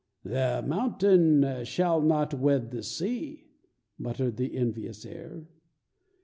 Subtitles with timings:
[0.23, 3.51] "The mountain shall not wed the sea,"
[3.99, 5.45] muttered the envious air.